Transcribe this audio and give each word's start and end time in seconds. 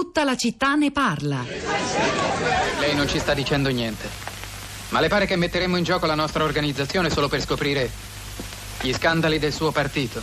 Tutta 0.00 0.24
la 0.24 0.34
città 0.34 0.76
ne 0.76 0.92
parla. 0.92 1.44
Lei 2.78 2.94
non 2.94 3.06
ci 3.06 3.18
sta 3.18 3.34
dicendo 3.34 3.68
niente. 3.68 4.08
Ma 4.88 4.98
le 4.98 5.08
pare 5.08 5.26
che 5.26 5.36
metteremo 5.36 5.76
in 5.76 5.84
gioco 5.84 6.06
la 6.06 6.14
nostra 6.14 6.42
organizzazione 6.42 7.10
solo 7.10 7.28
per 7.28 7.42
scoprire 7.42 7.90
gli 8.80 8.94
scandali 8.94 9.38
del 9.38 9.52
suo 9.52 9.72
partito? 9.72 10.22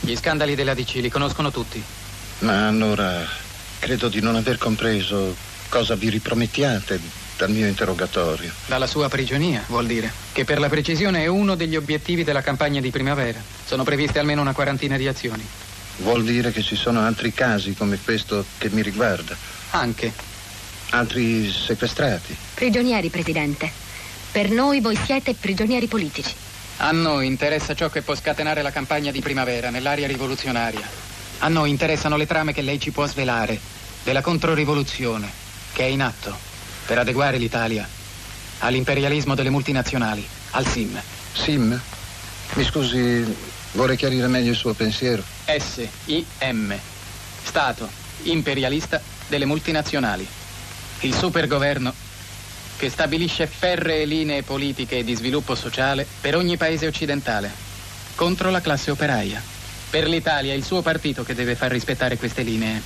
Gli 0.00 0.16
scandali 0.16 0.54
della 0.54 0.72
DC 0.72 0.94
li 0.94 1.10
conoscono 1.10 1.50
tutti. 1.50 1.80
Ma 2.38 2.68
allora 2.68 3.22
credo 3.80 4.08
di 4.08 4.22
non 4.22 4.34
aver 4.34 4.56
compreso 4.56 5.36
cosa 5.68 5.94
vi 5.94 6.08
ripromettiate 6.08 6.98
dal 7.36 7.50
mio 7.50 7.66
interrogatorio. 7.66 8.50
Dalla 8.64 8.86
sua 8.86 9.10
prigionia, 9.10 9.62
vuol 9.66 9.84
dire. 9.84 10.10
Che 10.32 10.44
per 10.44 10.58
la 10.58 10.70
precisione 10.70 11.22
è 11.22 11.26
uno 11.26 11.54
degli 11.54 11.76
obiettivi 11.76 12.24
della 12.24 12.40
campagna 12.40 12.80
di 12.80 12.90
primavera. 12.90 13.42
Sono 13.62 13.84
previste 13.84 14.18
almeno 14.18 14.40
una 14.40 14.54
quarantina 14.54 14.96
di 14.96 15.06
azioni. 15.06 15.46
Vuol 15.98 16.24
dire 16.24 16.52
che 16.52 16.62
ci 16.62 16.76
sono 16.76 17.00
altri 17.00 17.32
casi 17.32 17.74
come 17.74 17.98
questo 18.02 18.44
che 18.58 18.68
mi 18.70 18.82
riguarda? 18.82 19.36
Anche. 19.70 20.12
Altri 20.90 21.50
sequestrati? 21.50 22.36
Prigionieri, 22.54 23.08
Presidente. 23.08 23.70
Per 24.30 24.50
noi 24.50 24.80
voi 24.80 24.96
siete 24.96 25.34
prigionieri 25.34 25.86
politici. 25.86 26.32
A 26.78 26.92
noi 26.92 27.26
interessa 27.26 27.74
ciò 27.74 27.88
che 27.88 28.02
può 28.02 28.14
scatenare 28.14 28.60
la 28.60 28.70
campagna 28.70 29.10
di 29.10 29.20
primavera 29.20 29.70
nell'area 29.70 30.06
rivoluzionaria. 30.06 30.86
A 31.38 31.48
noi 31.48 31.70
interessano 31.70 32.16
le 32.16 32.26
trame 32.26 32.52
che 32.52 32.60
lei 32.60 32.78
ci 32.78 32.90
può 32.90 33.06
svelare 33.06 33.58
della 34.04 34.20
controrivoluzione 34.20 35.28
che 35.72 35.84
è 35.84 35.86
in 35.86 36.02
atto 36.02 36.36
per 36.86 36.98
adeguare 36.98 37.38
l'Italia 37.38 37.88
all'imperialismo 38.58 39.34
delle 39.34 39.50
multinazionali, 39.50 40.26
al 40.52 40.66
SIM. 40.66 41.00
SIM? 41.32 41.80
Mi 42.54 42.64
scusi, 42.64 43.24
vorrei 43.76 43.96
chiarire 43.96 44.26
meglio 44.26 44.50
il 44.50 44.56
suo 44.56 44.72
pensiero. 44.72 45.22
S-I-M. 45.44 46.74
Stato 47.44 47.88
imperialista 48.22 49.00
delle 49.28 49.44
multinazionali. 49.44 50.26
Il 51.00 51.14
supergoverno 51.14 51.94
che 52.76 52.90
stabilisce 52.90 53.46
ferree 53.46 54.04
linee 54.04 54.42
politiche 54.42 54.98
e 54.98 55.04
di 55.04 55.14
sviluppo 55.14 55.54
sociale 55.54 56.06
per 56.20 56.36
ogni 56.36 56.56
paese 56.56 56.86
occidentale, 56.86 57.50
contro 58.14 58.50
la 58.50 58.60
classe 58.60 58.90
operaia. 58.90 59.42
Per 59.88 60.06
l'Italia 60.06 60.52
è 60.52 60.56
il 60.56 60.64
suo 60.64 60.82
partito 60.82 61.22
che 61.22 61.34
deve 61.34 61.54
far 61.54 61.70
rispettare 61.70 62.16
queste 62.16 62.42
linee. 62.42 62.82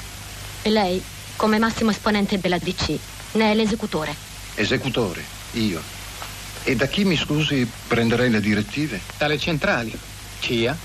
E 0.62 0.70
lei, 0.70 1.02
come 1.36 1.58
massimo 1.58 1.90
esponente 1.90 2.38
della 2.38 2.58
DC, 2.58 2.98
ne 3.32 3.50
è 3.50 3.54
l'esecutore. 3.54 4.14
Esecutore? 4.54 5.24
Io? 5.52 5.80
E 6.62 6.76
da 6.76 6.86
chi, 6.86 7.04
mi 7.04 7.16
scusi, 7.16 7.68
prenderei 7.88 8.30
le 8.30 8.40
direttive? 8.40 9.00
Dalle 9.16 9.38
centrali. 9.38 9.98
CIA, 10.40 10.76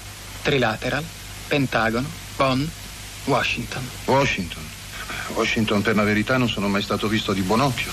Trilateral, 0.42 1.04
Pentagono, 1.48 2.08
Bonn, 2.36 2.64
Washington. 3.26 3.88
Washington? 4.06 4.64
Washington, 5.34 5.82
per 5.82 5.96
la 5.96 6.04
verità, 6.04 6.38
non 6.38 6.50
sono 6.50 6.68
mai 6.68 6.82
stato 6.82 7.08
visto 7.08 7.34
di 7.34 7.42
buon 7.42 7.62
occhio. 7.62 7.92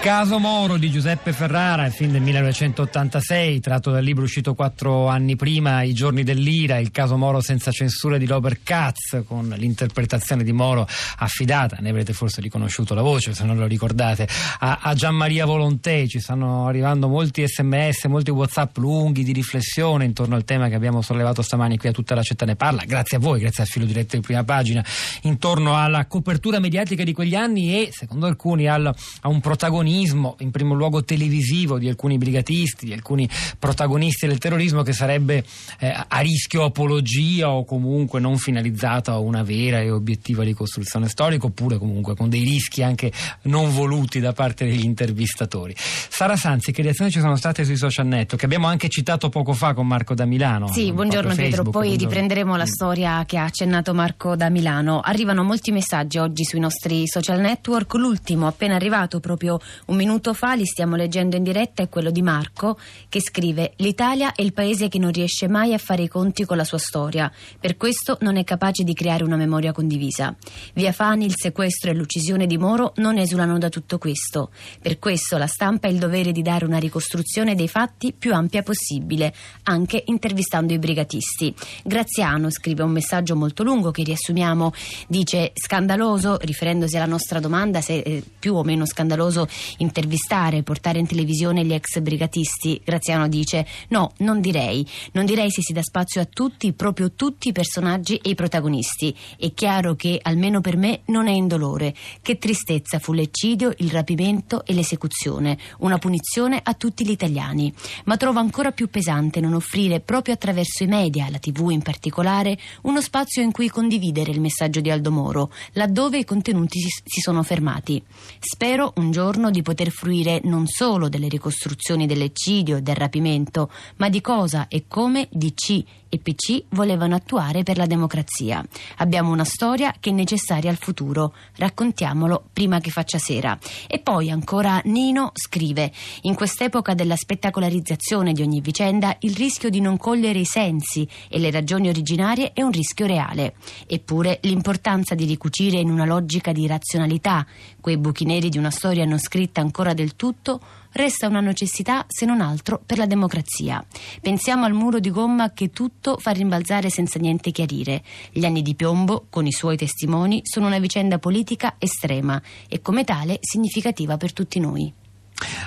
Caso 0.00 0.38
Moro 0.38 0.78
di 0.78 0.90
Giuseppe 0.90 1.34
Ferrara, 1.34 1.84
il 1.84 1.92
film 1.92 2.12
del 2.12 2.22
1986, 2.22 3.60
tratto 3.60 3.90
dal 3.90 4.02
libro 4.02 4.24
uscito 4.24 4.54
quattro 4.54 5.08
anni 5.08 5.36
prima, 5.36 5.82
I 5.82 5.92
giorni 5.92 6.22
dell'ira, 6.22 6.78
il 6.78 6.90
caso 6.90 7.18
Moro 7.18 7.42
senza 7.42 7.70
censura 7.70 8.16
di 8.16 8.24
Robert 8.24 8.60
Katz, 8.62 9.24
con 9.26 9.54
l'interpretazione 9.58 10.42
di 10.42 10.52
Moro 10.52 10.88
affidata, 11.18 11.76
ne 11.80 11.90
avrete 11.90 12.14
forse 12.14 12.40
riconosciuto 12.40 12.94
la 12.94 13.02
voce 13.02 13.34
se 13.34 13.44
non 13.44 13.58
lo 13.58 13.66
ricordate, 13.66 14.26
a, 14.60 14.78
a 14.80 14.94
Gianmaria 14.94 15.44
Volontè. 15.44 16.06
Ci 16.06 16.18
stanno 16.18 16.66
arrivando 16.66 17.06
molti 17.06 17.46
sms, 17.46 18.06
molti 18.06 18.30
whatsapp 18.30 18.74
lunghi 18.78 19.22
di 19.22 19.32
riflessione 19.32 20.06
intorno 20.06 20.34
al 20.34 20.44
tema 20.44 20.68
che 20.68 20.76
abbiamo 20.76 21.02
sollevato 21.02 21.42
stamani 21.42 21.76
qui 21.76 21.90
a 21.90 21.92
tutta 21.92 22.14
la 22.14 22.22
città 22.22 22.46
ne 22.46 22.56
parla, 22.56 22.84
grazie 22.86 23.18
a 23.18 23.20
voi, 23.20 23.40
grazie 23.40 23.64
al 23.64 23.68
filo 23.68 23.84
diretto 23.84 24.16
di 24.16 24.22
prima 24.22 24.44
pagina, 24.44 24.82
intorno 25.22 25.76
alla 25.76 26.06
copertura 26.06 26.58
mediatica 26.58 27.04
di 27.04 27.12
quegli 27.12 27.34
anni 27.34 27.82
e, 27.82 27.90
secondo 27.92 28.24
alcuni, 28.24 28.66
al, 28.66 28.86
a 28.86 29.28
un 29.28 29.40
protagonismo 29.40 29.88
protagonismo, 29.90 30.36
in 30.38 30.50
primo 30.50 30.74
luogo 30.74 31.04
televisivo, 31.04 31.78
di 31.78 31.88
alcuni 31.88 32.16
brigatisti, 32.16 32.86
di 32.86 32.92
alcuni 32.92 33.28
protagonisti 33.58 34.26
del 34.26 34.38
terrorismo 34.38 34.82
che 34.82 34.92
sarebbe 34.92 35.44
eh, 35.78 35.92
a 36.06 36.18
rischio 36.20 36.64
apologia 36.64 37.50
o 37.50 37.64
comunque 37.64 38.20
non 38.20 38.38
finalizzata 38.38 39.12
a 39.12 39.18
una 39.18 39.42
vera 39.42 39.80
e 39.80 39.90
obiettiva 39.90 40.44
ricostruzione 40.44 41.08
storica 41.08 41.46
oppure 41.46 41.78
comunque 41.78 42.14
con 42.14 42.28
dei 42.28 42.42
rischi 42.42 42.82
anche 42.82 43.12
non 43.42 43.72
voluti 43.72 44.20
da 44.20 44.32
parte 44.32 44.64
degli 44.64 44.84
intervistatori. 44.84 45.74
Sara 45.76 46.36
Sanzi, 46.36 46.72
che 46.72 46.82
reazioni 46.82 47.10
ci 47.10 47.20
sono 47.20 47.36
state 47.36 47.64
sui 47.64 47.76
social 47.76 48.06
network? 48.06 48.38
Che 48.40 48.44
abbiamo 48.44 48.68
anche 48.68 48.88
citato 48.88 49.28
poco 49.28 49.52
fa 49.52 49.74
con 49.74 49.86
Marco 49.86 50.14
da 50.14 50.24
Milano. 50.24 50.72
Sì, 50.72 50.92
buongiorno 50.92 51.30
Facebook, 51.30 51.48
Pietro, 51.48 51.62
poi 51.64 51.72
buongiorno. 51.72 52.08
riprenderemo 52.08 52.56
la 52.56 52.66
storia 52.66 53.24
che 53.26 53.38
ha 53.38 53.44
accennato 53.44 53.92
Marco 53.94 54.36
da 54.36 54.48
Milano. 54.48 55.00
Arrivano 55.00 55.42
molti 55.42 55.72
messaggi 55.72 56.18
oggi 56.18 56.44
sui 56.44 56.60
nostri 56.60 57.08
social 57.08 57.40
network, 57.40 57.94
l'ultimo 57.94 58.46
appena 58.46 58.74
arrivato 58.74 59.20
proprio 59.20 59.58
un 59.86 59.96
minuto 59.96 60.34
fa, 60.34 60.54
li 60.54 60.64
stiamo 60.64 60.96
leggendo 60.96 61.36
in 61.36 61.42
diretta, 61.42 61.82
è 61.82 61.88
quello 61.88 62.10
di 62.10 62.22
Marco 62.22 62.78
che 63.08 63.20
scrive 63.20 63.72
L'Italia 63.76 64.34
è 64.34 64.42
il 64.42 64.52
paese 64.52 64.88
che 64.88 64.98
non 64.98 65.10
riesce 65.10 65.48
mai 65.48 65.74
a 65.74 65.78
fare 65.78 66.02
i 66.02 66.08
conti 66.08 66.44
con 66.44 66.56
la 66.56 66.64
sua 66.64 66.78
storia, 66.78 67.30
per 67.58 67.76
questo 67.76 68.18
non 68.20 68.36
è 68.36 68.44
capace 68.44 68.84
di 68.84 68.94
creare 68.94 69.24
una 69.24 69.36
memoria 69.36 69.72
condivisa. 69.72 70.34
Via 70.74 70.92
Fani, 70.92 71.24
il 71.24 71.34
sequestro 71.36 71.90
e 71.90 71.94
l'uccisione 71.94 72.46
di 72.46 72.58
Moro 72.58 72.92
non 72.96 73.18
esulano 73.18 73.58
da 73.58 73.68
tutto 73.68 73.98
questo. 73.98 74.50
Per 74.80 74.98
questo 74.98 75.36
la 75.38 75.46
stampa 75.46 75.88
ha 75.88 75.90
il 75.90 75.98
dovere 75.98 76.32
di 76.32 76.42
dare 76.42 76.64
una 76.64 76.78
ricostruzione 76.78 77.54
dei 77.54 77.68
fatti 77.68 78.12
più 78.12 78.34
ampia 78.34 78.62
possibile, 78.62 79.34
anche 79.64 80.02
intervistando 80.06 80.72
i 80.72 80.78
brigatisti. 80.78 81.54
Graziano 81.84 82.50
scrive 82.50 82.82
un 82.82 82.90
messaggio 82.90 83.36
molto 83.36 83.62
lungo 83.62 83.90
che 83.90 84.02
riassumiamo, 84.02 84.72
dice 85.06 85.52
scandaloso, 85.54 86.38
riferendosi 86.40 86.96
alla 86.96 87.06
nostra 87.06 87.40
domanda 87.40 87.80
se 87.80 88.02
è 88.02 88.22
più 88.38 88.54
o 88.54 88.62
meno 88.62 88.84
scandaloso 88.84 89.48
intervistare, 89.78 90.62
portare 90.62 90.98
in 90.98 91.06
televisione 91.06 91.64
gli 91.64 91.72
ex 91.72 92.00
brigatisti, 92.00 92.80
Graziano 92.84 93.28
dice 93.28 93.66
no, 93.88 94.12
non 94.18 94.40
direi. 94.40 94.86
Non 95.12 95.24
direi 95.24 95.50
se 95.50 95.62
si 95.62 95.72
dà 95.72 95.82
spazio 95.82 96.20
a 96.20 96.24
tutti, 96.24 96.72
proprio 96.72 97.12
tutti 97.12 97.48
i 97.48 97.52
personaggi 97.52 98.16
e 98.16 98.30
i 98.30 98.34
protagonisti. 98.34 99.14
È 99.36 99.52
chiaro 99.52 99.94
che, 99.94 100.18
almeno 100.22 100.60
per 100.60 100.76
me, 100.76 101.00
non 101.06 101.28
è 101.28 101.32
indolore. 101.32 101.94
Che 102.22 102.38
tristezza 102.38 102.98
fu 102.98 103.12
l'eccidio, 103.12 103.72
il 103.78 103.90
rapimento 103.90 104.64
e 104.64 104.74
l'esecuzione. 104.74 105.58
Una 105.78 105.98
punizione 105.98 106.60
a 106.62 106.74
tutti 106.74 107.06
gli 107.06 107.10
italiani. 107.10 107.72
Ma 108.04 108.16
trovo 108.16 108.38
ancora 108.38 108.72
più 108.72 108.88
pesante 108.88 109.40
non 109.40 109.54
offrire 109.54 110.00
proprio 110.00 110.34
attraverso 110.34 110.84
i 110.84 110.86
media, 110.86 111.28
la 111.30 111.38
tv 111.38 111.70
in 111.70 111.82
particolare, 111.82 112.58
uno 112.82 113.00
spazio 113.00 113.42
in 113.42 113.52
cui 113.52 113.68
condividere 113.68 114.30
il 114.30 114.40
messaggio 114.40 114.80
di 114.80 114.90
Aldo 114.90 115.10
Moro, 115.10 115.52
laddove 115.72 116.18
i 116.18 116.24
contenuti 116.24 116.78
si 116.80 117.20
sono 117.20 117.42
fermati. 117.42 118.02
Spero 118.38 118.92
un 118.96 119.10
giorno 119.10 119.50
di 119.50 119.59
poter 119.62 119.90
fruire 119.90 120.40
non 120.44 120.66
solo 120.66 121.08
delle 121.08 121.28
ricostruzioni 121.28 122.06
dell'eccidio 122.06 122.76
e 122.76 122.82
del 122.82 122.96
rapimento, 122.96 123.70
ma 123.96 124.08
di 124.08 124.20
cosa 124.20 124.68
e 124.68 124.84
come 124.88 125.28
DC 125.30 125.84
e 126.10 126.18
PC 126.18 126.64
volevano 126.70 127.14
attuare 127.14 127.62
per 127.62 127.76
la 127.76 127.86
democrazia. 127.86 128.62
Abbiamo 128.96 129.30
una 129.30 129.44
storia 129.44 129.94
che 129.98 130.10
è 130.10 130.12
necessaria 130.12 130.68
al 130.68 130.76
futuro. 130.76 131.32
Raccontiamolo 131.56 132.48
prima 132.52 132.80
che 132.80 132.90
faccia 132.90 133.18
sera. 133.18 133.56
E 133.86 134.00
poi 134.00 134.30
ancora 134.30 134.80
Nino 134.84 135.30
scrive: 135.34 135.92
In 136.22 136.34
quest'epoca 136.34 136.94
della 136.94 137.16
spettacolarizzazione 137.16 138.32
di 138.32 138.42
ogni 138.42 138.60
vicenda, 138.60 139.16
il 139.20 139.36
rischio 139.36 139.70
di 139.70 139.80
non 139.80 139.96
cogliere 139.96 140.40
i 140.40 140.44
sensi 140.44 141.08
e 141.28 141.38
le 141.38 141.50
ragioni 141.50 141.88
originarie 141.88 142.52
è 142.52 142.62
un 142.62 142.72
rischio 142.72 143.06
reale. 143.06 143.54
Eppure 143.86 144.40
l'importanza 144.42 145.14
di 145.14 145.24
ricucire 145.24 145.78
in 145.78 145.90
una 145.90 146.04
logica 146.04 146.50
di 146.52 146.66
razionalità 146.66 147.46
quei 147.80 147.96
buchi 147.96 148.24
neri 148.24 148.48
di 148.48 148.58
una 148.58 148.70
storia 148.70 149.04
non 149.04 149.18
scritta 149.18 149.49
ancora 149.58 149.94
del 149.94 150.14
tutto 150.14 150.60
resta 150.92 151.26
una 151.26 151.40
necessità 151.40 152.04
se 152.06 152.26
non 152.26 152.40
altro 152.40 152.80
per 152.84 152.98
la 152.98 153.06
democrazia. 153.06 153.84
Pensiamo 154.20 154.64
al 154.64 154.72
muro 154.72 155.00
di 155.00 155.10
gomma 155.10 155.52
che 155.52 155.70
tutto 155.70 156.18
fa 156.18 156.30
rimbalzare 156.30 156.90
senza 156.90 157.18
niente 157.18 157.50
chiarire. 157.50 158.02
Gli 158.30 158.44
anni 158.44 158.62
di 158.62 158.76
piombo, 158.76 159.26
con 159.28 159.46
i 159.46 159.52
suoi 159.52 159.76
testimoni, 159.76 160.42
sono 160.44 160.66
una 160.66 160.78
vicenda 160.78 161.18
politica 161.18 161.74
estrema 161.78 162.40
e 162.68 162.80
come 162.80 163.02
tale 163.02 163.38
significativa 163.40 164.16
per 164.16 164.32
tutti 164.32 164.60
noi. 164.60 164.94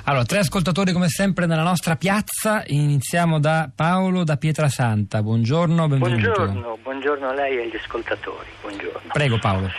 Allora, 0.03 0.23
tre 0.25 0.39
ascoltatori 0.39 0.91
come 0.91 1.09
sempre 1.09 1.45
nella 1.45 1.63
nostra 1.63 1.95
piazza. 1.95 2.63
Iniziamo 2.67 3.39
da 3.39 3.69
Paolo 3.73 4.23
da 4.23 4.37
Pietrasanta. 4.37 5.23
Buongiorno, 5.23 5.87
benvenuto. 5.87 6.31
Buongiorno, 6.33 6.77
buongiorno 6.83 7.27
a 7.27 7.33
lei 7.33 7.57
e 7.57 7.61
agli 7.63 7.75
ascoltatori. 7.75 8.49
Buongiorno. 8.61 9.09
Prego 9.11 9.39
Paolo. 9.39 9.69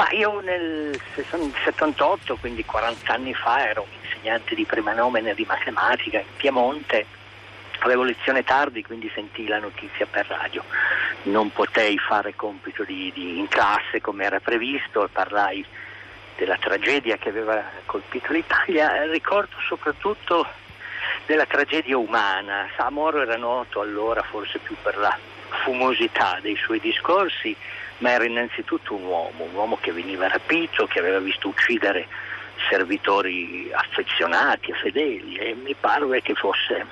Ma 0.00 0.08
io 0.12 0.40
nel 0.40 0.98
78, 1.14 2.36
quindi 2.36 2.64
40 2.64 3.12
anni 3.12 3.34
fa, 3.34 3.68
ero 3.68 3.82
un 3.82 3.88
insegnante 4.02 4.54
di 4.54 4.64
prima 4.64 4.94
nomine 4.94 5.34
di 5.34 5.44
matematica 5.46 6.20
in 6.20 6.36
Piemonte. 6.36 7.04
Avevo 7.80 8.04
lezione 8.04 8.42
tardi, 8.42 8.82
quindi 8.82 9.10
sentii 9.14 9.46
la 9.46 9.58
notizia 9.58 10.06
per 10.06 10.24
radio. 10.26 10.64
Non 11.24 11.52
potei 11.52 11.98
fare 11.98 12.34
compito 12.34 12.82
di, 12.82 13.12
di, 13.14 13.38
in 13.38 13.48
classe 13.48 14.00
come 14.00 14.24
era 14.24 14.40
previsto, 14.40 15.06
parlai 15.12 15.62
della 16.34 16.56
tragedia 16.58 17.18
che 17.18 17.28
aveva 17.28 17.62
colpito 17.84 18.32
l'Italia. 18.32 19.04
Ricordo 19.04 19.56
soprattutto 19.68 20.48
della 21.26 21.44
tragedia 21.44 21.98
umana. 21.98 22.68
Moro 22.88 23.20
era 23.20 23.36
noto 23.36 23.82
allora 23.82 24.22
forse 24.22 24.60
più 24.60 24.76
per 24.80 24.96
la 24.96 25.14
fumosità 25.62 26.38
dei 26.40 26.56
suoi 26.56 26.80
discorsi, 26.80 27.54
ma 28.00 28.10
era 28.10 28.24
innanzitutto 28.24 28.94
un 28.94 29.04
uomo, 29.04 29.44
un 29.44 29.54
uomo 29.54 29.78
che 29.80 29.92
veniva 29.92 30.28
rapito, 30.28 30.86
che 30.86 30.98
aveva 30.98 31.18
visto 31.18 31.48
uccidere 31.48 32.06
servitori 32.68 33.70
affezionati 33.72 34.70
e 34.70 34.74
fedeli 34.74 35.36
e 35.36 35.54
mi 35.54 35.74
parve 35.78 36.20
che 36.20 36.34
fosse 36.34 36.84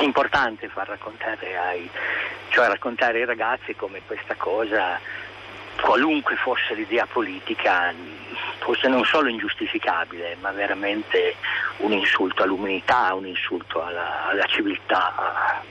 importante 0.00 0.68
far 0.68 0.88
raccontare 0.88 1.56
ai, 1.58 1.90
cioè 2.50 2.68
raccontare 2.68 3.18
ai 3.18 3.26
ragazzi 3.26 3.74
come 3.74 4.00
questa 4.06 4.34
cosa 4.36 5.00
qualunque 5.80 6.34
fosse 6.36 6.74
l'idea 6.74 7.06
politica, 7.06 7.94
fosse 8.58 8.88
non 8.88 9.04
solo 9.04 9.28
ingiustificabile, 9.28 10.36
ma 10.40 10.50
veramente 10.50 11.36
un 11.78 11.92
insulto 11.92 12.42
all'umanità, 12.42 13.14
un 13.14 13.26
insulto 13.26 13.82
alla, 13.82 14.26
alla 14.26 14.44
civiltà 14.46 15.62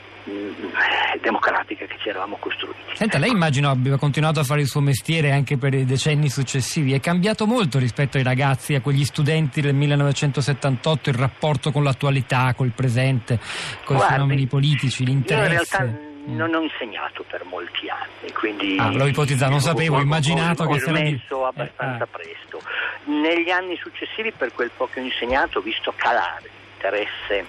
democratica 1.21 1.85
che 1.85 1.97
ci 2.00 2.09
eravamo 2.09 2.38
costruiti. 2.38 2.79
Senta, 2.94 3.18
lei 3.18 3.31
immagino 3.31 3.69
abbia 3.69 3.97
continuato 3.97 4.39
a 4.39 4.44
fare 4.44 4.62
il 4.62 4.68
suo 4.68 4.81
mestiere 4.81 5.31
anche 5.31 5.57
per 5.57 5.74
i 5.74 5.85
decenni 5.85 6.29
successivi. 6.29 6.94
È 6.94 7.00
cambiato 7.00 7.45
molto 7.45 7.79
rispetto 7.79 8.18
ai 8.18 8.24
ragazzi, 8.24 8.75
a 8.75 8.81
quegli 8.81 9.06
studenti 9.06 9.62
del 9.62 9.74
1978, 9.74 11.09
il 11.09 11.15
rapporto 11.15 11.71
con 11.71 11.83
l'attualità, 11.83 12.53
col 12.56 12.71
presente, 12.71 13.39
con 13.83 13.97
i 13.97 14.01
fenomeni 14.01 14.47
politici, 14.47 15.06
l'interesse? 15.06 16.06
non 16.27 16.53
ho 16.53 16.62
insegnato 16.62 17.24
per 17.25 17.45
molti 17.45 17.88
anni, 17.88 18.33
quindi 18.33 18.75
ah, 18.77 18.91
l'ho 18.91 19.06
ipotizzato, 19.06 19.50
non 19.50 19.62
sapevo, 19.62 19.95
ho, 19.95 20.01
immaginato 20.01 20.63
ho, 20.63 20.68
che 20.68 20.74
ho 20.74 20.79
smesso 20.79 21.45
abbastanza 21.45 22.03
eh, 22.03 22.07
ah. 22.07 22.07
presto. 22.07 22.62
Negli 23.06 23.50
anni 23.50 23.77
successivi, 23.77 24.33
per 24.33 24.51
quel 24.53 24.69
po' 24.75 24.89
che 24.91 25.00
ho 25.00 25.03
insegnato, 25.03 25.59
ho 25.59 25.62
visto 25.62 25.94
calare 25.95 26.50
l'interesse 26.77 27.45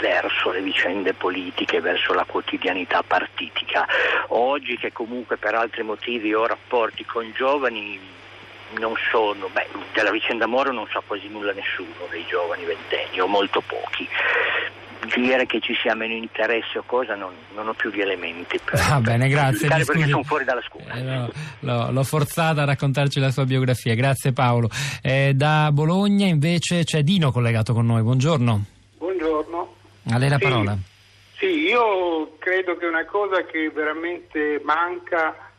verso 0.00 0.50
le 0.50 0.62
vicende 0.62 1.14
politiche, 1.14 1.80
verso 1.80 2.12
la 2.12 2.24
quotidianità 2.24 3.02
partitica. 3.02 3.86
Oggi 4.28 4.76
che 4.76 4.92
comunque 4.92 5.36
per 5.36 5.54
altri 5.54 5.82
motivi 5.82 6.34
ho 6.34 6.46
rapporti 6.46 7.04
con 7.04 7.30
giovani 7.34 7.98
non 8.78 8.94
sono, 9.10 9.48
beh, 9.48 9.66
della 9.94 10.10
vicenda 10.10 10.46
Moro 10.46 10.72
non 10.72 10.86
sa 10.92 11.02
quasi 11.06 11.28
nulla 11.28 11.52
nessuno 11.52 12.06
dei 12.10 12.24
giovani 12.26 12.64
ventenni 12.64 13.18
o 13.20 13.26
molto 13.26 13.62
pochi 13.62 14.06
dire 15.16 15.46
che 15.46 15.60
ci 15.60 15.74
sia 15.80 15.94
meno 15.94 16.14
interesse 16.14 16.78
o 16.78 16.82
cosa, 16.84 17.14
non, 17.14 17.32
non 17.54 17.68
ho 17.68 17.74
più 17.74 17.90
gli 17.90 18.00
elementi 18.00 18.58
per, 18.62 18.78
Va 18.78 19.00
bene, 19.00 19.28
grazie. 19.28 19.68
Per 19.68 19.84
perché 19.84 20.08
sono 20.08 20.22
fuori 20.22 20.44
dalla 20.44 20.62
scuola. 20.66 20.94
Eh, 20.94 21.02
no, 21.02 21.30
l'ho, 21.60 21.90
l'ho, 21.90 22.04
forzata 22.04 22.62
a 22.62 22.64
raccontarci 22.64 23.20
la 23.20 23.30
sua 23.30 23.44
biografia, 23.44 23.94
grazie 23.94 24.32
Paolo. 24.32 24.68
Eh, 25.00 25.32
da 25.34 25.70
Bologna 25.72 26.26
invece 26.26 26.84
c'è 26.84 27.02
Dino 27.02 27.30
collegato 27.30 27.72
con 27.72 27.86
noi, 27.86 28.02
buongiorno. 28.02 28.77
A 30.10 30.18
lei 30.18 30.28
la 30.28 30.38
sì, 30.38 30.42
parola. 30.42 30.78
Sì, 31.36 31.46
io 31.46 32.36
credo 32.38 32.76
che 32.76 32.86
una 32.86 33.04
cosa 33.04 33.44
che 33.44 33.70
veramente 33.70 34.60
manca 34.64 35.52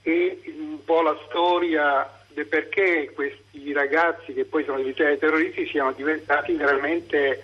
è 0.00 0.36
un 0.58 0.78
po' 0.84 1.02
la 1.02 1.16
storia 1.28 2.10
del 2.28 2.46
perché 2.46 3.10
questi 3.14 3.72
ragazzi 3.72 4.32
che 4.32 4.44
poi 4.44 4.64
sono 4.64 4.78
diventati 4.78 5.18
terroristi 5.18 5.66
siano 5.66 5.92
diventati 5.92 6.52
veramente 6.54 7.42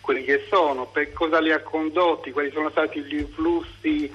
quelli 0.00 0.24
che 0.24 0.46
sono, 0.48 0.86
per 0.86 1.12
cosa 1.12 1.40
li 1.40 1.52
ha 1.52 1.60
condotti, 1.60 2.32
quali 2.32 2.50
sono 2.50 2.70
stati 2.70 3.00
gli 3.02 3.18
influssi 3.18 4.12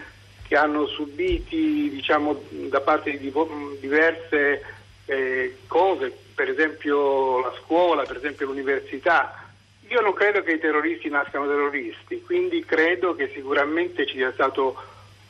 che 0.47 0.55
hanno 0.55 0.87
subiti 0.87 1.89
diciamo, 1.89 2.41
da 2.69 2.81
parte 2.81 3.17
di 3.17 3.31
diverse 3.79 4.63
eh, 5.05 5.57
cose, 5.67 6.11
per 6.33 6.49
esempio 6.49 7.41
la 7.41 7.53
scuola, 7.61 8.03
per 8.03 8.17
esempio 8.17 8.47
l'università. 8.47 9.44
Io 9.87 10.01
non 10.01 10.13
credo 10.13 10.41
che 10.41 10.53
i 10.53 10.59
terroristi 10.59 11.09
nascano 11.09 11.47
terroristi, 11.47 12.21
quindi 12.21 12.63
credo 12.65 13.15
che 13.15 13.31
sicuramente 13.33 14.05
ci 14.07 14.15
sia 14.15 14.31
stato 14.33 14.75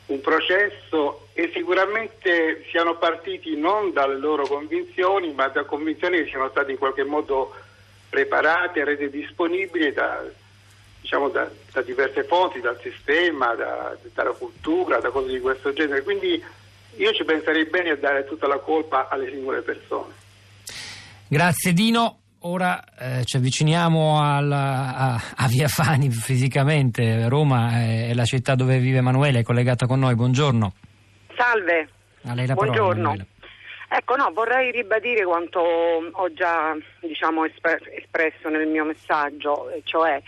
un 0.07 0.21
processo 0.21 1.27
e 1.33 1.51
sicuramente 1.53 2.65
siano 2.69 2.97
partiti 2.97 3.57
non 3.57 3.91
dalle 3.91 4.17
loro 4.17 4.45
convinzioni, 4.47 5.33
ma 5.33 5.47
da 5.47 5.65
convinzioni 5.65 6.23
che 6.23 6.29
siano 6.29 6.49
state 6.49 6.71
in 6.71 6.77
qualche 6.77 7.03
modo 7.03 7.53
preparate, 8.09 8.83
rese 8.83 9.09
disponibili 9.09 9.91
da, 9.91 10.23
diciamo, 11.01 11.29
da, 11.29 11.49
da, 11.71 11.81
diverse 11.81 12.23
fonti, 12.23 12.61
dal 12.61 12.79
sistema, 12.81 13.55
da, 13.55 13.97
dalla 14.13 14.31
cultura, 14.31 14.99
da 14.99 15.09
cose 15.09 15.31
di 15.31 15.39
questo 15.39 15.73
genere. 15.73 16.03
Quindi 16.03 16.41
io 16.97 17.13
ci 17.13 17.25
penserei 17.25 17.65
bene 17.65 17.89
a 17.89 17.97
dare 17.97 18.25
tutta 18.25 18.47
la 18.47 18.59
colpa 18.59 19.09
alle 19.09 19.29
singole 19.29 19.61
persone. 19.61 20.13
Grazie 21.27 21.73
Dino. 21.73 22.19
Ora 22.47 22.83
eh, 22.99 23.25
ci 23.25 23.37
avviciniamo 23.37 24.21
alla, 24.21 24.95
a, 24.95 25.21
a, 25.35 25.47
Via 25.47 25.67
Fani 25.67 26.11
fisicamente. 26.11 27.27
Roma 27.27 27.81
è 27.81 28.13
la 28.13 28.25
città 28.25 28.53
dove 28.53 28.77
vive 28.77 28.99
Emanuele, 28.99 29.39
è 29.39 29.43
collegata 29.43 29.87
con 29.87 29.97
noi. 29.97 30.13
Buongiorno. 30.13 30.73
Salve. 31.35 31.89
A 32.25 32.35
lei 32.35 32.45
la 32.45 32.53
Buongiorno. 32.53 33.01
Parola, 33.01 33.25
ecco, 33.89 34.15
no, 34.15 34.31
vorrei 34.31 34.69
ribadire 34.69 35.25
quanto 35.25 35.59
ho 35.59 36.33
già 36.33 36.75
diciamo, 36.99 37.45
espresso 37.45 38.49
nel 38.49 38.67
mio 38.67 38.85
messaggio, 38.85 39.71
cioè 39.83 40.21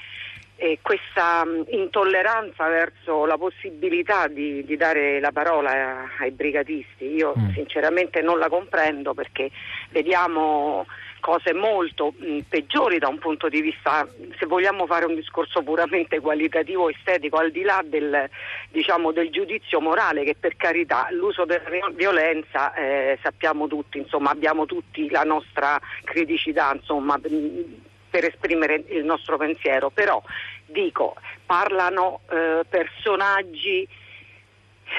e 0.59 0.79
questa 0.81 1.45
mm, 1.45 1.61
intolleranza 1.67 2.67
verso 2.67 3.25
la 3.25 3.37
possibilità 3.37 4.27
di, 4.27 4.65
di 4.65 4.75
dare 4.75 5.19
la 5.19 5.31
parola 5.31 6.09
ai 6.19 6.31
brigatisti. 6.31 7.05
Io 7.05 7.33
mm. 7.37 7.51
sinceramente 7.53 8.21
non 8.21 8.39
la 8.39 8.49
comprendo 8.49 9.13
perché 9.13 9.51
vediamo 9.91 10.83
cose 11.27 11.51
molto 11.53 12.13
mh, 12.17 12.39
peggiori 12.47 12.99
da 12.99 13.09
un 13.09 13.17
punto 13.17 13.49
di 13.49 13.59
vista, 13.59 14.07
se 14.39 14.45
vogliamo 14.45 14.85
fare 14.85 15.03
un 15.03 15.13
discorso 15.13 15.61
puramente 15.61 16.21
qualitativo 16.21 16.87
estetico, 16.87 17.35
al 17.35 17.51
di 17.51 17.63
là 17.63 17.81
del, 17.83 18.29
diciamo, 18.69 19.11
del 19.11 19.29
giudizio 19.29 19.81
morale 19.81 20.23
che 20.23 20.37
per 20.39 20.55
carità 20.55 21.07
l'uso 21.11 21.43
della 21.43 21.89
violenza 21.93 22.73
eh, 22.73 23.19
sappiamo 23.21 23.67
tutti, 23.67 23.97
insomma 23.97 24.31
abbiamo 24.31 24.65
tutti 24.65 25.09
la 25.09 25.23
nostra 25.23 25.77
criticità, 26.05 26.71
insomma, 26.73 27.19
per 27.19 28.23
esprimere 28.23 28.85
il 28.87 29.03
nostro 29.03 29.35
pensiero, 29.35 29.89
però 29.89 30.23
dico, 30.65 31.15
parlano 31.45 32.21
eh, 32.29 32.61
personaggi, 32.69 33.85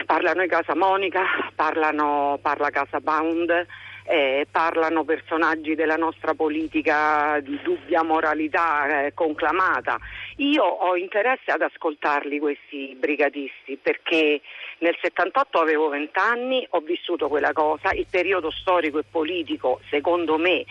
parlano 0.07 0.43
di 0.43 0.49
Casa 0.49 0.75
Monica, 0.75 1.25
parlano, 1.55 2.39
parla 2.41 2.71
Casa 2.71 3.01
Bound, 3.01 3.67
eh, 4.09 4.47
parlano 4.51 5.05
personaggi 5.05 5.75
della 5.75 5.97
nostra 5.97 6.33
politica 6.33 7.41
di 7.41 7.61
dubbia 7.63 8.03
moralità 8.03 9.05
eh, 9.05 9.15
conclamata. 9.15 9.99
Io 10.37 10.65
ho 10.65 10.97
interesse 10.97 11.51
ad 11.51 11.61
ascoltarli 11.61 12.39
questi 12.39 12.97
brigatisti 12.99 13.79
perché 13.81 14.41
nel 14.79 14.97
78 15.01 15.59
avevo 15.59 15.89
20 15.89 16.11
anni, 16.19 16.67
ho 16.71 16.81
vissuto 16.81 17.29
quella 17.29 17.53
cosa, 17.53 17.91
il 17.93 18.07
periodo 18.09 18.51
storico 18.51 18.99
e 18.99 19.05
politico 19.09 19.81
secondo 19.91 20.39
me 20.39 20.65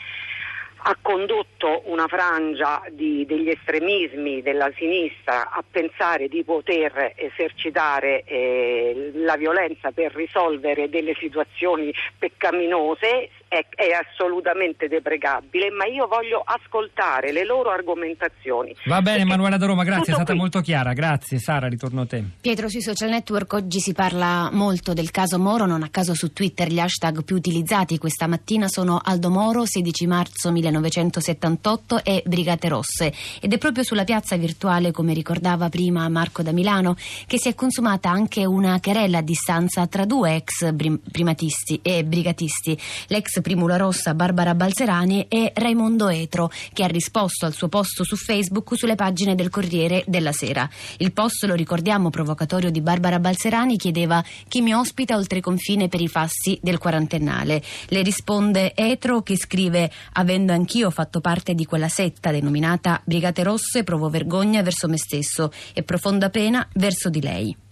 ha 0.89 0.97
condotto 1.01 1.81
una 1.87 2.07
frangia 2.07 2.81
di, 2.89 3.25
degli 3.25 3.49
estremismi 3.49 4.41
della 4.41 4.71
sinistra 4.77 5.49
a 5.49 5.61
pensare 5.69 6.29
di 6.29 6.45
poter 6.45 7.11
esercitare 7.15 8.23
eh, 8.23 9.11
la 9.15 9.35
violenza 9.35 9.91
per 9.91 10.15
risolvere 10.15 10.89
delle 10.89 11.13
situazioni 11.19 11.93
peccaminose 12.17 13.31
è, 13.47 13.65
è, 13.75 13.91
assolutamente 13.91 14.87
deprecabile, 14.87 15.69
ma 15.71 15.85
io 15.85 16.07
voglio 16.07 16.43
ascoltare 16.43 17.31
le 17.31 17.45
loro 17.45 17.69
argomentazioni. 17.69 18.75
Va 18.85 19.01
bene, 19.01 19.23
Manuela 19.23 19.57
da 19.57 19.65
Roma, 19.65 19.83
grazie, 19.83 20.11
è 20.13 20.15
stata 20.15 20.31
qui. 20.31 20.39
molto 20.39 20.61
chiara. 20.61 20.93
Grazie, 20.93 21.39
Sara, 21.39 21.67
ritorno 21.67 22.01
a 22.01 22.05
te. 22.05 22.23
Pietro, 22.41 22.69
sui 22.69 22.81
social 22.81 23.09
network 23.09 23.53
oggi 23.53 23.79
si 23.79 23.93
parla 23.93 24.49
molto 24.51 24.93
del 24.93 25.11
caso 25.11 25.39
Moro, 25.39 25.65
non 25.65 25.83
a 25.83 25.89
caso 25.89 26.13
su 26.13 26.33
Twitter 26.33 26.67
gli 26.67 26.79
hashtag 26.79 27.23
più 27.23 27.35
utilizzati 27.35 27.97
questa 27.97 28.27
mattina 28.27 28.67
sono 28.67 28.99
Aldo 29.03 29.29
Moro, 29.29 29.65
16 29.65 30.07
marzo 30.07 30.51
1978 30.51 32.03
e 32.03 32.23
Brigate 32.25 32.67
Rosse. 32.67 33.13
Ed 33.41 33.53
è 33.53 33.57
proprio 33.57 33.83
sulla 33.83 34.03
piazza 34.03 34.35
virtuale, 34.35 34.91
come 34.91 35.13
ricordava 35.13 35.69
prima 35.69 36.07
Marco 36.09 36.41
da 36.41 36.51
Milano, 36.51 36.95
che 37.25 37.39
si 37.39 37.49
è 37.49 37.55
consumata 37.55 38.09
anche 38.09 38.45
una 38.45 38.79
querella 38.79 39.19
a 39.19 39.21
distanza 39.21 39.87
tra 39.87 40.05
due 40.05 40.35
ex 40.35 40.73
primatisti 41.11 41.79
e 41.81 42.03
brigatisti. 42.03 42.77
L'ex 43.07 43.36
Primula 43.41 43.77
Rossa 43.77 44.13
Barbara 44.13 44.55
Balzerani 44.55 45.25
e 45.27 45.51
Raimondo 45.55 46.09
Etro, 46.09 46.51
che 46.73 46.83
ha 46.83 46.87
risposto 46.87 47.45
al 47.45 47.53
suo 47.53 47.67
post 47.67 48.03
su 48.03 48.15
Facebook 48.15 48.75
sulle 48.77 48.95
pagine 48.95 49.35
del 49.35 49.49
Corriere 49.49 50.03
della 50.07 50.31
Sera. 50.31 50.69
Il 50.97 51.11
post, 51.13 51.43
lo 51.45 51.55
ricordiamo, 51.55 52.09
provocatorio 52.09 52.71
di 52.71 52.81
Barbara 52.81 53.19
Balzerani, 53.19 53.77
chiedeva 53.77 54.23
chi 54.47 54.61
mi 54.61 54.73
ospita 54.73 55.15
oltre 55.15 55.39
confine 55.39 55.87
per 55.87 56.01
i 56.01 56.07
fassi 56.07 56.57
del 56.61 56.77
quarantennale. 56.77 57.61
Le 57.87 58.01
risponde 58.01 58.73
Etro 58.73 59.21
che 59.21 59.37
scrive 59.37 59.91
avendo 60.13 60.53
anch'io 60.53 60.89
fatto 60.89 61.21
parte 61.21 61.53
di 61.53 61.65
quella 61.65 61.89
setta 61.89 62.31
denominata 62.31 63.01
Brigate 63.03 63.43
Rosse 63.43 63.83
provo 63.83 64.09
vergogna 64.09 64.61
verso 64.61 64.87
me 64.87 64.97
stesso 64.97 65.51
e 65.73 65.83
profonda 65.83 66.29
pena 66.29 66.67
verso 66.73 67.09
di 67.09 67.21
lei. 67.21 67.66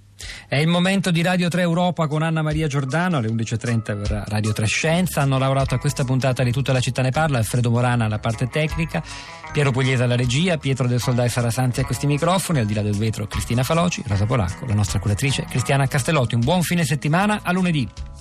È 0.48 0.56
il 0.56 0.68
momento 0.68 1.12
di 1.12 1.22
Radio 1.22 1.50
3 1.50 1.62
Europa 1.62 2.08
con 2.08 2.22
Anna 2.22 2.42
Maria 2.42 2.68
Giordano, 2.68 3.18
alle 3.18 3.28
11.30 3.28 3.96
verrà 3.98 4.24
Radio 4.28 4.54
3 4.54 4.66
Scienza. 4.66 5.22
Hanno 5.22 5.38
lavorato 5.38 5.76
a 5.76 5.78
questa 5.78 6.04
puntata 6.04 6.44
di 6.44 6.52
Tutta 6.52 6.72
la 6.72 6.80
città 6.80 7.02
ne 7.02 7.12
parla, 7.12 7.38
Alfredo 7.38 7.70
Morana 7.70 8.06
alla 8.06 8.20
parte 8.20 8.48
tecnica, 8.48 9.04
Piero 9.52 9.72
Pugliese 9.72 10.04
alla 10.04 10.16
regia, 10.16 10.58
Pietro 10.58 10.88
del 10.88 11.02
Soldai 11.02 11.30
Sarasanti 11.30 11.82
a 11.82 11.86
questi 11.86 12.08
microfoni, 12.08 12.60
al 12.60 12.66
di 12.66 12.74
là 12.74 12.82
del 12.82 12.96
vetro 12.96 13.28
Cristina 13.28 13.64
Faloci, 13.64 14.04
Rosa 14.08 14.26
Polacco, 14.26 14.66
la 14.66 14.74
nostra 14.74 15.00
curatrice 15.00 15.46
Cristiana 15.50 15.88
Castellotti. 15.88 16.36
Un 16.36 16.42
buon 16.42 16.62
fine 16.62 16.86
settimana, 16.86 17.42
a 17.44 17.52
lunedì. 17.52 18.15